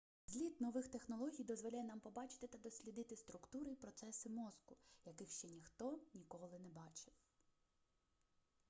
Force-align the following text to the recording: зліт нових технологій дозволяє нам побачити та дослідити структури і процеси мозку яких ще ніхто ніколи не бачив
зліт 0.27 0.61
нових 0.61 0.87
технологій 0.87 1.43
дозволяє 1.43 1.83
нам 1.83 1.99
побачити 1.99 2.47
та 2.47 2.57
дослідити 2.57 3.15
структури 3.15 3.71
і 3.71 3.75
процеси 3.75 4.29
мозку 4.29 4.77
яких 5.05 5.29
ще 5.31 5.47
ніхто 5.47 5.99
ніколи 6.13 6.59
не 6.59 6.69
бачив 6.69 7.13